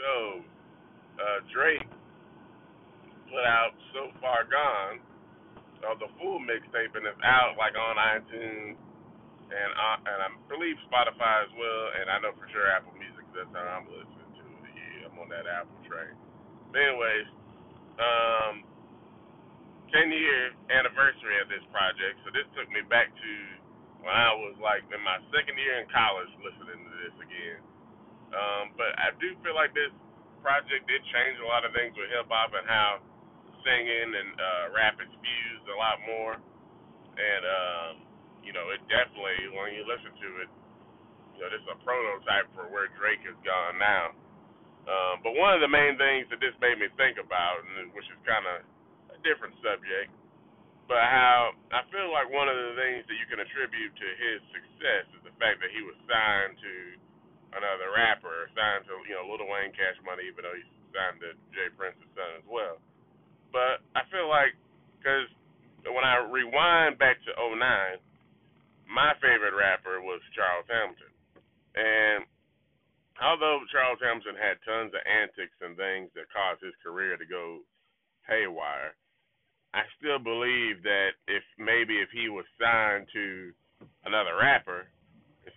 [0.00, 0.12] So,
[1.20, 1.88] uh, Drake
[3.28, 4.98] put out So Far Gone,
[5.84, 8.76] uh, the full mixtape, and it's out like on iTunes
[9.50, 13.26] and uh, and I believe Spotify as well, and I know for sure Apple Music.
[13.34, 14.72] That's how I'm listening to it.
[14.74, 16.14] Yeah, I'm on that Apple train.
[16.70, 17.28] But anyways,
[17.98, 18.54] um,
[19.90, 22.22] 10 year anniversary of this project.
[22.22, 23.32] So this took me back to
[24.06, 27.60] when I was like in my second year in college listening to this again.
[28.30, 29.90] Um, but I do feel like this
[30.40, 33.02] project did change a lot of things with hip hop and how
[33.62, 36.34] singing and uh, rap is fused a lot more.
[36.38, 37.92] And um,
[38.40, 40.50] you know, it definitely when you listen to it,
[41.36, 44.16] you know, this is a prototype for where Drake has gone now.
[44.88, 48.08] Um, but one of the main things that this made me think about, and which
[48.08, 48.64] is kind of
[49.12, 50.08] a different subject,
[50.88, 54.38] but how I feel like one of the things that you can attribute to his
[54.50, 56.72] success is the fact that he was signed to
[57.54, 61.34] another rapper, signed to you know Lil Wayne Cash Money, even though he's signed to
[61.54, 62.78] J Prince's son as well.
[63.50, 64.54] But I feel like
[64.98, 65.26] because
[65.86, 67.58] when I rewind back to '09,
[68.86, 71.12] my favorite rapper was Charles Hamilton,
[71.74, 72.26] and
[73.18, 77.62] although Charles Hamilton had tons of antics and things that caused his career to go
[78.26, 78.94] haywire,
[79.74, 83.54] I still believe that if maybe if he was signed to
[84.04, 84.86] another rapper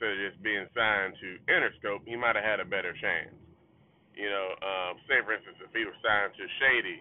[0.03, 3.31] instead of just being signed to Interscope, he might have had a better chance.
[4.11, 6.99] You know, um, say for instance, if he was signed to Shady,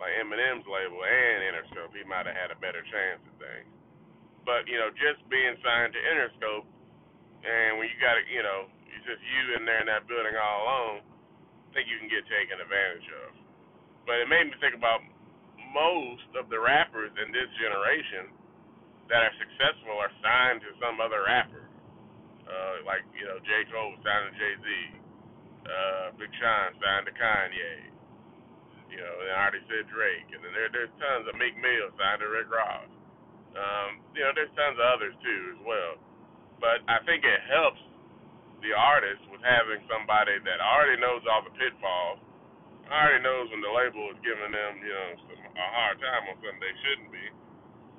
[0.00, 3.68] like Eminem's label and Interscope, he might have had a better chance at things.
[4.48, 6.64] But you know, just being signed to Interscope,
[7.44, 10.32] and when you got it, you know, it's just you in there in that building
[10.32, 13.36] all alone, I think you can get taken advantage of.
[14.08, 15.04] But it made me think about
[15.76, 18.32] most of the rappers in this generation
[19.12, 21.63] that are successful are signed to some other rapper.
[22.44, 23.64] Uh, like, you know, J.
[23.72, 24.66] Cole signed to Jay Z.
[25.64, 27.88] Uh, Big Sean signed to Kanye.
[28.92, 30.28] You know, and I already said Drake.
[30.30, 32.86] And then there, there's tons of Meek Mill signed to Rick Ross.
[33.56, 35.94] Um, you know, there's tons of others too as well.
[36.60, 37.80] But I think it helps
[38.62, 42.20] the artist with having somebody that already knows all the pitfalls,
[42.88, 46.36] already knows when the label is giving them, you know, some, a hard time on
[46.40, 47.24] something they shouldn't be.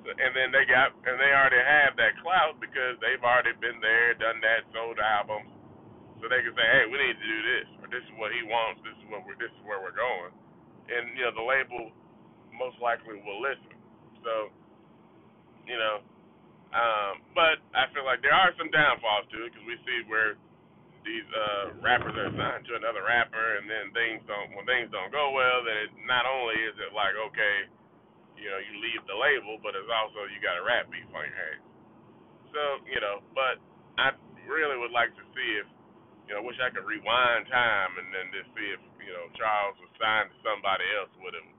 [0.06, 4.14] And then they got, and they already have that clout because they've already been there,
[4.14, 5.50] done that, sold albums,
[6.22, 8.46] so they can say, hey, we need to do this, or this is what he
[8.46, 10.30] wants, this is what we're, this is where we're going,
[10.88, 11.90] and you know, the label
[12.54, 13.74] most likely will listen.
[14.24, 14.48] So,
[15.68, 16.00] you know,
[16.72, 20.38] um, but I feel like there are some downfalls to it because we see where
[21.06, 25.14] these uh, rappers are signed to another rapper, and then things don't when things don't
[25.14, 27.56] go well, then it not only is it like okay,
[28.36, 31.24] you know, you leave the label, but it's also you got a rap beef on
[31.24, 31.66] your hands.
[32.52, 33.60] So you know, but
[34.00, 34.16] I
[34.46, 35.66] really would like to see if
[36.26, 39.78] you know, wish I could rewind time and then just see if you know Charles
[39.78, 41.50] was signed to somebody else would have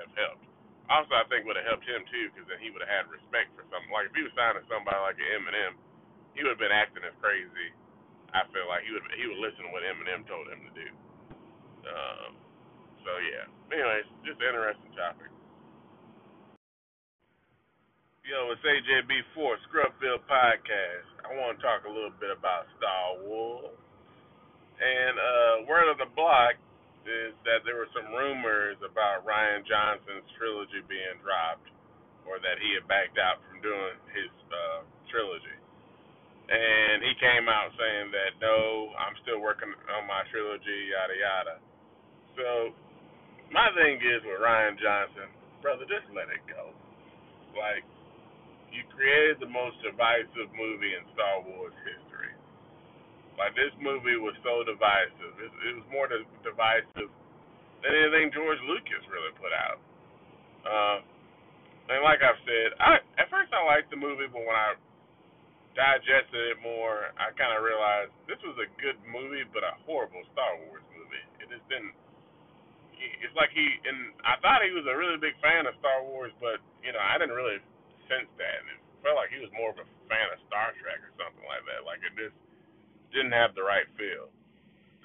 [0.00, 0.44] have helped.
[0.88, 3.52] Also, I think would have helped him too, because then he would have had respect
[3.56, 3.88] for something.
[3.92, 5.72] Like if he was signed to somebody like an Eminem,
[6.36, 7.72] he would have been acting as crazy.
[8.34, 10.88] I feel like he would he would listen to what Eminem told him to do.
[11.84, 12.30] Um,
[13.04, 13.44] so yeah.
[13.72, 15.33] Anyways, just an interesting topic.
[18.24, 21.12] Yo, it's AJB4 Scrubfield Podcast.
[21.28, 23.76] I want to talk a little bit about Star Wars.
[24.80, 26.56] And uh, word of the block
[27.04, 31.68] is that there were some rumors about Rian Johnson's trilogy being dropped,
[32.24, 35.60] or that he had backed out from doing his uh, trilogy.
[36.48, 41.56] And he came out saying that no, I'm still working on my trilogy, yada yada.
[42.40, 42.72] So
[43.52, 45.28] my thing is with Rian Johnson,
[45.60, 46.72] brother, just let it go.
[47.52, 47.84] Like
[48.74, 52.34] you created the most divisive movie in Star Wars history.
[53.38, 55.34] Like this movie was so divisive.
[55.38, 56.10] It, it was more
[56.42, 57.10] divisive
[57.82, 59.78] than anything George Lucas really put out.
[60.66, 60.98] Uh,
[61.94, 64.74] and like I've said, I at first I liked the movie, but when I
[65.74, 70.22] digested it more, I kind of realized this was a good movie, but a horrible
[70.32, 71.24] Star Wars movie.
[71.42, 71.92] It just didn't.
[72.94, 76.32] It's like he and I thought he was a really big fan of Star Wars,
[76.38, 77.60] but you know I didn't really
[78.10, 78.58] sense that.
[78.64, 81.44] And it felt like he was more of a fan of Star Trek or something
[81.44, 81.84] like that.
[81.84, 82.36] Like it just
[83.12, 84.32] didn't have the right feel.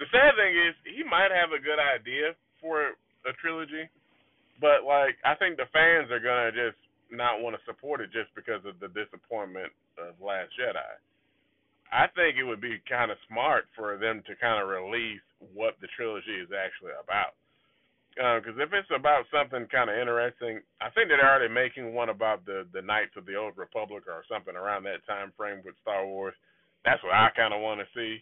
[0.00, 2.96] The sad thing is he might have a good idea for
[3.28, 3.88] a trilogy,
[4.60, 6.80] but like I think the fans are gonna just
[7.12, 10.92] not want to support it just because of the disappointment of Last Jedi.
[11.90, 15.20] I think it would be kind of smart for them to kind of release
[15.52, 17.34] what the trilogy is actually about
[18.20, 22.12] because uh, if it's about something kind of interesting, I think they're already making one
[22.12, 25.80] about the the Knights of the Old Republic or something around that time frame with
[25.80, 26.36] Star Wars.
[26.84, 28.20] That's what I kind of want to see.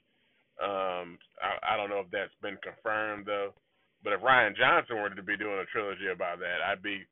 [0.63, 3.59] Um, I, I don't know if that's been confirmed though.
[4.07, 7.03] But if Rian Johnson were to be doing a trilogy about that, I'd be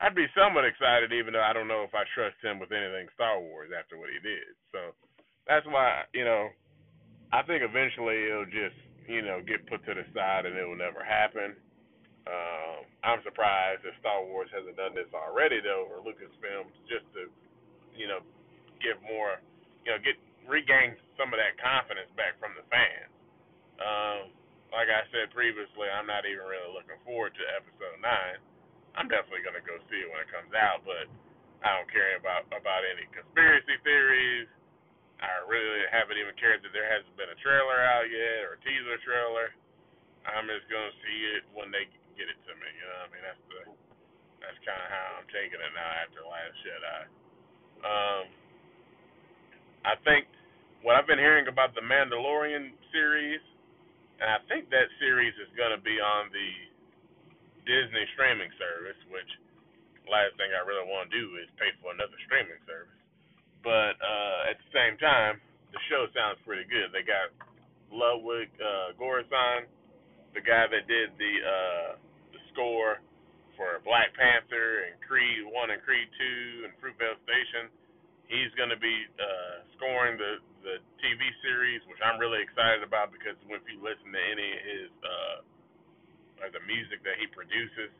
[0.00, 3.08] I'd be somewhat excited, even though I don't know if I trust him with anything
[3.16, 4.52] Star Wars after what he did.
[4.68, 4.92] So
[5.48, 6.52] that's why you know
[7.32, 8.76] I think eventually it'll just
[9.08, 11.56] you know get put to the side and it will never happen.
[12.24, 17.28] Um, I'm surprised that Star Wars hasn't done this already though, or Lucasfilms, just to
[17.92, 18.24] you know
[18.80, 19.40] give more,
[19.84, 20.16] you know, get
[20.48, 23.12] regain some of that confidence back from the fans.
[23.80, 24.32] Um,
[24.72, 28.40] like I said previously, I'm not even really looking forward to Episode Nine.
[28.96, 31.10] I'm definitely gonna go see it when it comes out, but
[31.60, 34.48] I don't care about about any conspiracy theories.
[35.20, 38.60] I really haven't even cared that there hasn't been a trailer out yet or a
[38.64, 39.52] teaser trailer.
[40.24, 41.84] I'm just gonna see it when they
[42.16, 42.68] get it to me.
[42.78, 43.24] You know I mean?
[43.26, 43.60] That's the
[44.38, 47.00] that's kind of how I'm taking it now after Last Jedi.
[47.82, 48.24] Um,
[49.84, 50.28] I think
[50.84, 53.40] what I've been hearing about the Mandalorian series,
[54.20, 56.50] and I think that series is going to be on the
[57.64, 59.28] Disney streaming service, which
[60.04, 63.00] last thing I really want to do is pay for another streaming service.
[63.64, 65.40] But uh, at the same time,
[65.72, 66.92] the show sounds pretty good.
[66.92, 67.32] They got
[67.88, 69.64] Ludwig uh, Göransson,
[70.36, 71.90] the guy that did the uh,
[72.54, 73.02] score
[73.58, 77.70] for Black Panther and Creed One and Creed Two and Fruitvale Station.
[78.30, 83.12] He's going to be uh, scoring the the TV series, which I'm really excited about
[83.12, 85.36] because if you listen to any of his uh,
[86.56, 87.92] the music that he produces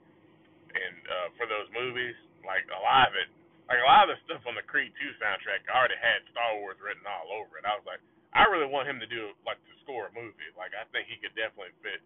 [0.75, 3.29] and uh, for those movies, like a lot of it,
[3.71, 6.81] like a lot of the stuff on the Creed Two soundtrack already had Star Wars
[6.83, 7.69] written all over it.
[7.69, 8.03] I was like,
[8.35, 10.51] I really want him to do like to score a movie.
[10.59, 12.01] Like I think he could definitely fit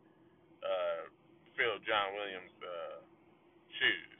[0.61, 1.09] uh,
[1.88, 3.00] John Williams' uh,
[3.81, 4.12] shoes.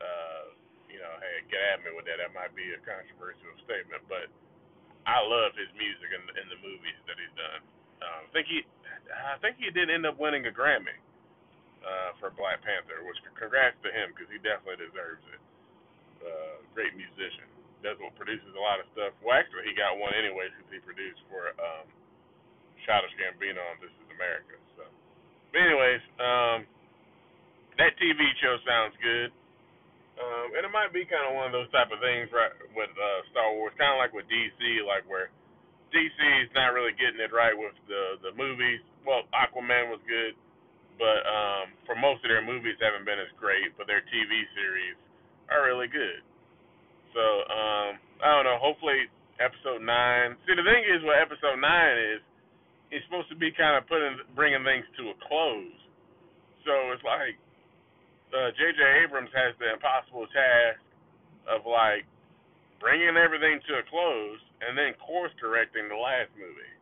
[0.00, 0.56] Uh,
[0.88, 2.16] you know, hey, get at me with that.
[2.16, 4.32] That might be a controversial statement, but
[5.04, 7.60] I love his music in, in the movies that he's done.
[8.00, 8.64] Um, I think he,
[9.12, 10.96] I think he did end up winning a Grammy
[11.84, 15.42] uh, for Black Panther, which congrats to him because he definitely deserves it.
[16.24, 17.46] Uh, great musician.
[17.84, 19.14] Does what produces a lot of stuff.
[19.22, 21.86] Well, actually, he got one anyway since he produced for um,
[22.82, 24.58] Childish Gambino on This Is America.
[24.74, 24.82] So,
[25.54, 26.66] but anyways, um,
[27.78, 29.30] that TV show sounds good.
[30.18, 32.90] Um, and it might be kind of one of those type of things, right, with
[32.90, 35.30] uh, Star Wars, kind of like with DC, like where
[35.94, 38.82] DC is not really getting it right with the the movies.
[39.06, 40.34] Well, Aquaman was good,
[40.98, 44.98] but um, for most of their movies haven't been as great, but their TV series
[45.48, 46.20] are really good.
[47.14, 48.58] So um, I don't know.
[48.58, 49.06] Hopefully,
[49.38, 50.34] episode nine.
[50.44, 52.20] See, the thing is, what episode nine is,
[52.90, 55.78] it's supposed to be kind of putting bringing things to a close.
[56.66, 57.38] So it's like
[58.32, 58.80] uh, J.J.
[59.04, 60.80] Abrams has the impossible task
[61.48, 62.04] of like
[62.78, 66.74] bringing everything to a close and then course correcting the last movie.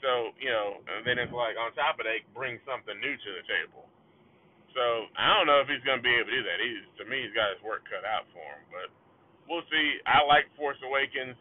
[0.00, 3.30] So you know, and then it's like on top of that, bring something new to
[3.36, 3.84] the table.
[4.72, 6.58] So I don't know if he's going to be able to do that.
[6.62, 8.64] He's to me, he's got his work cut out for him.
[8.72, 8.88] But
[9.50, 10.00] we'll see.
[10.08, 11.36] I like Force Awakens,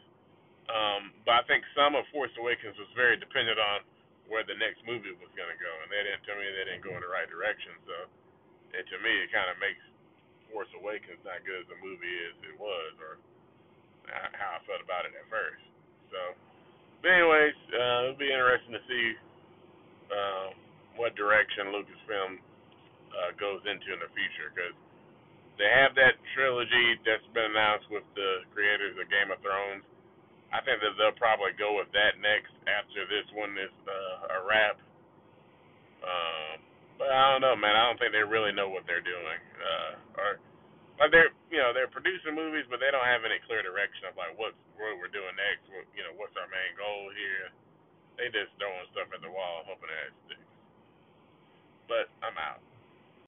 [0.67, 3.85] um, but I think some of Force Awakens was very dependent on
[4.27, 6.85] where the next movie was going to go, and they didn't tell me they didn't
[6.85, 7.73] go in the right direction.
[7.85, 7.95] So
[8.73, 9.81] and to me, it kind of makes
[10.49, 13.21] Force Awakens not good as a movie as it was, or
[14.09, 15.61] how I felt about it at first.
[16.09, 16.19] So,
[17.01, 19.05] but anyways, uh, it'll be interesting to see
[20.09, 20.47] uh,
[20.97, 22.41] what direction Lucasfilm
[23.13, 24.73] uh, goes into in the future because
[25.61, 29.83] they have that trilogy that's been announced with the creators of Game of Thrones.
[30.49, 34.47] I think that they'll probably go with that next after this one is uh, a
[34.49, 34.81] wrap.
[36.01, 36.09] But
[37.19, 37.75] I don't know, man.
[37.75, 39.41] I don't think they really know what they're doing.
[39.59, 40.29] Uh, or
[40.99, 44.15] like they're you know they're producing movies, but they don't have any clear direction of
[44.15, 45.67] like what what we're doing next.
[45.71, 47.51] What you know what's our main goal here.
[48.19, 50.49] They just throwing stuff at the wall, hoping that it sticks.
[51.89, 52.63] But I'm out.